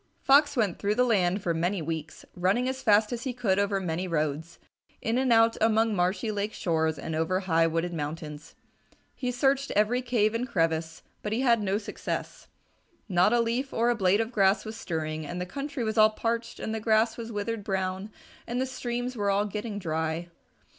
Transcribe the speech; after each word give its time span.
Fox 0.23 0.57
went 0.57 0.79
through 0.79 0.95
the 0.95 1.03
land 1.03 1.43
for 1.43 1.53
many 1.53 1.79
weeks, 1.79 2.25
running 2.35 2.67
as 2.67 2.81
fast 2.81 3.13
as 3.13 3.21
he 3.21 3.33
could 3.33 3.59
over 3.59 3.79
many 3.79 4.07
roads, 4.07 4.57
in 4.99 5.19
and 5.19 5.31
out 5.31 5.57
among 5.61 5.95
marshy 5.95 6.31
lake 6.31 6.53
shores 6.53 6.97
and 6.97 7.13
over 7.15 7.41
high 7.41 7.67
wooded 7.67 7.93
mountains. 7.93 8.55
He 9.15 9.31
searched 9.31 9.69
every 9.75 10.01
cave 10.01 10.33
and 10.33 10.47
crevice, 10.47 11.03
but 11.21 11.33
he 11.33 11.41
had 11.41 11.61
no 11.61 11.77
success. 11.77 12.47
Not 13.07 13.31
a 13.31 13.39
leaf 13.39 13.71
or 13.73 13.91
a 13.91 13.95
blade 13.95 14.21
of 14.21 14.31
grass 14.31 14.65
was 14.65 14.75
stirring, 14.75 15.23
and 15.23 15.39
the 15.39 15.45
country 15.45 15.83
was 15.83 15.99
all 15.99 16.09
parched 16.09 16.59
and 16.59 16.73
the 16.73 16.79
grass 16.79 17.15
was 17.15 17.31
withered 17.31 17.63
brown 17.63 18.09
and 18.47 18.59
the 18.59 18.65
streams 18.65 19.15
were 19.15 19.29
all 19.29 19.45
getting 19.45 19.77
dry. 19.77 20.29